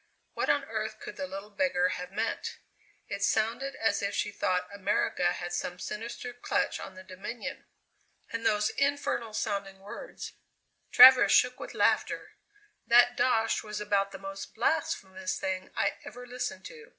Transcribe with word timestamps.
What 0.33 0.49
on 0.49 0.63
earth 0.65 0.99
could 0.99 1.15
the 1.15 1.27
little 1.27 1.51
beggar 1.51 1.89
have 1.89 2.11
meant? 2.11 2.57
It 3.07 3.21
sounded 3.21 3.75
as 3.75 4.01
if 4.01 4.15
she 4.15 4.31
thought 4.31 4.67
America 4.73 5.31
had 5.33 5.53
some 5.53 5.77
sinister 5.77 6.33
clutch 6.33 6.79
on 6.79 6.95
the 6.95 7.03
Dominion. 7.03 7.65
And 8.31 8.43
those 8.43 8.71
infernal 8.71 9.33
sounding 9.35 9.77
words!" 9.81 10.33
Travers 10.91 11.31
shook 11.33 11.59
with 11.59 11.75
laughter. 11.75 12.31
"That 12.87 13.15
'dosh' 13.15 13.61
was 13.63 13.79
about 13.79 14.11
the 14.11 14.17
most 14.17 14.55
blasphemous 14.55 15.39
thing 15.39 15.69
I 15.75 15.93
ever 16.03 16.25
listened 16.25 16.65
to. 16.65 16.89